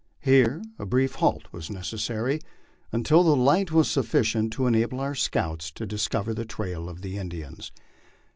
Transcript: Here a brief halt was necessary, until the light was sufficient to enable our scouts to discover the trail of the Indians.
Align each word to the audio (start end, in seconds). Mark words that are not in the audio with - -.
Here 0.21 0.63
a 0.79 0.85
brief 0.87 1.13
halt 1.13 1.45
was 1.51 1.69
necessary, 1.69 2.41
until 2.91 3.21
the 3.21 3.35
light 3.35 3.71
was 3.71 3.87
sufficient 3.87 4.51
to 4.53 4.65
enable 4.65 4.99
our 4.99 5.13
scouts 5.13 5.69
to 5.73 5.85
discover 5.85 6.33
the 6.33 6.43
trail 6.43 6.89
of 6.89 7.03
the 7.03 7.19
Indians. 7.19 7.71